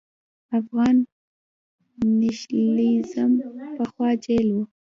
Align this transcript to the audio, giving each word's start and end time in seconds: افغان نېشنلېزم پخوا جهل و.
افغان 0.59 0.95
نېشنلېزم 2.19 3.31
پخوا 3.77 4.09
جهل 4.23 4.49
و. 4.51 4.57